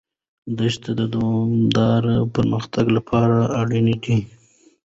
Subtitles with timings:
[0.57, 4.17] دښتې د دوامداره پرمختګ لپاره اړینې دي.